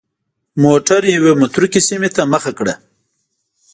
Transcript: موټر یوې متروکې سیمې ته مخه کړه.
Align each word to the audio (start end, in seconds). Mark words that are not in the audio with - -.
موټر 0.63 1.01
یوې 1.15 1.33
متروکې 1.41 1.81
سیمې 1.87 2.09
ته 2.15 2.21
مخه 2.33 2.51
کړه. 2.57 2.73